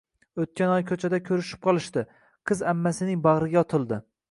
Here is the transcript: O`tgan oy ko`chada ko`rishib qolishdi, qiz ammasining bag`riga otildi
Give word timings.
O`tgan 0.43 0.71
oy 0.75 0.85
ko`chada 0.91 1.19
ko`rishib 1.27 1.61
qolishdi, 1.67 2.05
qiz 2.51 2.65
ammasining 2.75 3.23
bag`riga 3.31 3.63
otildi 3.67 4.05